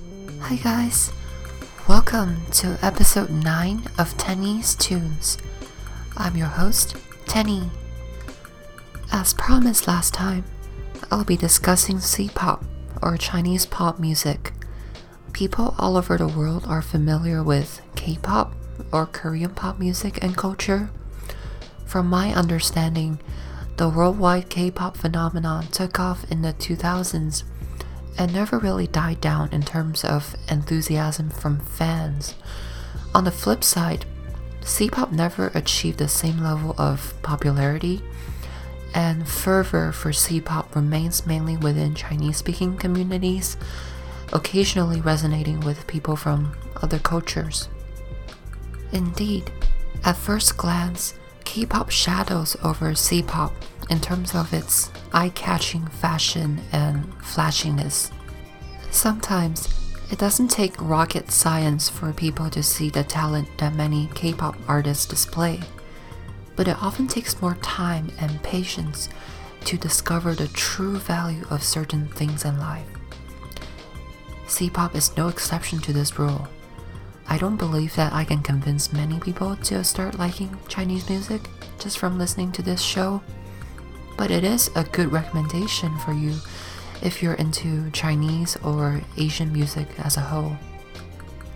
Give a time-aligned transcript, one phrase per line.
[0.00, 1.12] Hi guys,
[1.86, 5.36] welcome to episode 9 of Tenny's Tunes.
[6.16, 7.70] I'm your host, Tenny.
[9.12, 10.44] As promised last time,
[11.10, 12.64] I'll be discussing C-pop
[13.02, 14.54] or Chinese pop music.
[15.34, 18.54] People all over the world are familiar with K-pop
[18.90, 20.88] or Korean pop music and culture.
[21.84, 23.20] From my understanding,
[23.76, 27.44] the worldwide K-pop phenomenon took off in the 2000s
[28.18, 32.34] and never really died down in terms of enthusiasm from fans.
[33.14, 34.04] On the flip side,
[34.62, 38.02] C-pop never achieved the same level of popularity,
[38.94, 43.56] and fervor for C-pop remains mainly within Chinese-speaking communities,
[44.32, 47.68] occasionally resonating with people from other cultures.
[48.92, 49.50] Indeed,
[50.04, 51.14] at first glance,
[51.50, 53.52] K-pop shadows over C-pop
[53.90, 58.12] in terms of its eye-catching fashion and flashiness.
[58.92, 59.68] Sometimes
[60.12, 65.06] it doesn't take rocket science for people to see the talent that many K-pop artists
[65.06, 65.58] display,
[66.54, 69.08] but it often takes more time and patience
[69.64, 72.86] to discover the true value of certain things in life.
[74.46, 76.46] C-pop is no exception to this rule.
[77.30, 81.40] I don't believe that I can convince many people to start liking Chinese music
[81.78, 83.22] just from listening to this show,
[84.18, 86.34] but it is a good recommendation for you
[87.02, 90.56] if you're into Chinese or Asian music as a whole.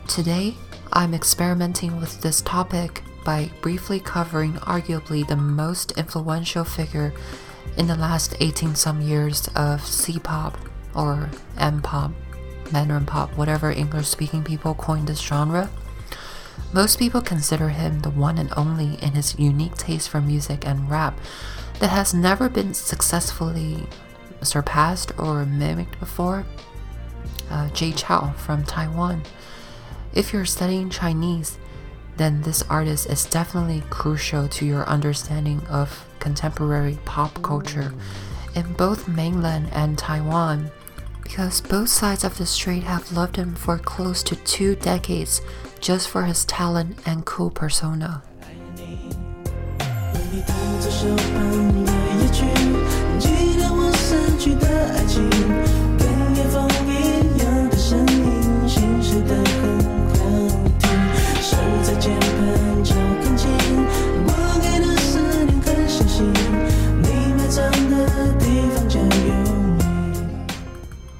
[0.07, 0.55] Today,
[0.93, 7.13] I'm experimenting with this topic by briefly covering arguably the most influential figure
[7.77, 10.57] in the last 18 some years of C pop
[10.95, 12.13] or M pop
[12.73, 15.71] Mandarin pop, whatever English speaking people coined this genre.
[16.73, 20.91] Most people consider him the one and only in his unique taste for music and
[20.91, 21.19] rap
[21.79, 23.87] that has never been successfully
[24.43, 26.45] surpassed or mimicked before.
[27.51, 29.23] Uh, Jay Chou from Taiwan.
[30.13, 31.59] If you're studying Chinese,
[32.17, 37.93] then this artist is definitely crucial to your understanding of contemporary pop culture
[38.55, 40.71] in both mainland and Taiwan
[41.25, 45.41] because both sides of the street have loved him for close to two decades
[45.81, 48.23] just for his talent and cool persona.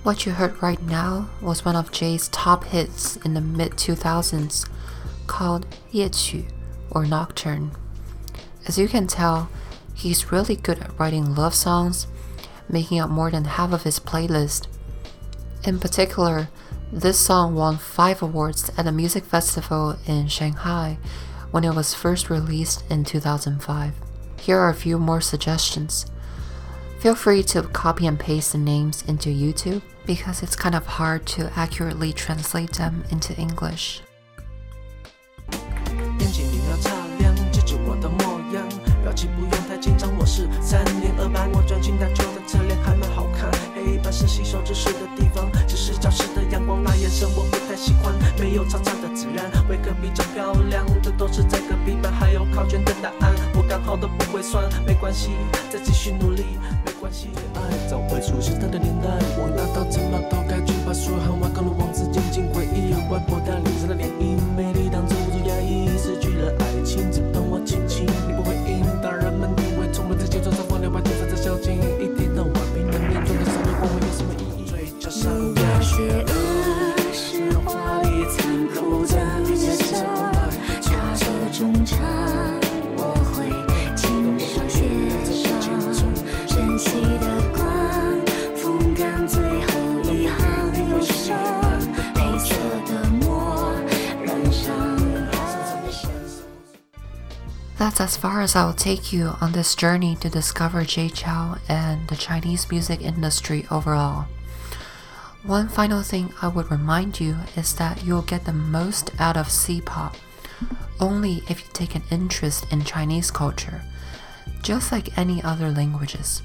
[0.05, 4.69] What you heard right now was one of Jay's top hits in the mid 2000s
[5.27, 6.45] called Yequ
[6.91, 7.71] or Nocturne.
[8.69, 9.49] As you can tell,
[9.95, 12.07] he's really good at writing love songs,
[12.69, 14.67] making up more than half of his playlist.
[15.67, 16.51] In particular,
[16.93, 20.99] this song won five awards at a music festival in Shanghai
[21.51, 23.95] when it was first released in 2005.
[24.39, 26.05] Here are a few more suggestions.
[26.99, 31.27] Feel free to copy and paste the names into YouTube because it's kind of hard
[31.27, 34.03] to accurately translate them into English.
[54.87, 55.31] 没关系，
[55.71, 56.45] 再继续努力，
[56.85, 57.29] 没关系。
[57.55, 59.74] 爱早会出现，它的年代我那。
[97.77, 102.17] That's as far as I'll take you on this journey to discover Jay Chou and the
[102.17, 104.27] Chinese music industry overall.
[105.43, 109.51] One final thing I would remind you is that you'll get the most out of
[109.51, 110.17] C pop
[111.01, 113.83] only if you take an interest in Chinese culture,
[114.63, 116.43] just like any other languages.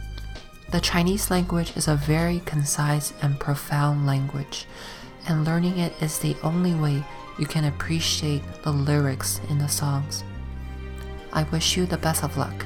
[0.72, 4.66] The Chinese language is a very concise and profound language,
[5.28, 7.04] and learning it is the only way
[7.38, 10.24] you can appreciate the lyrics in the songs.
[11.32, 12.66] I wish you the best of luck.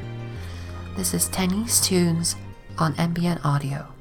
[0.96, 2.36] This is Tenny's Tunes
[2.78, 3.93] on NBN Audio.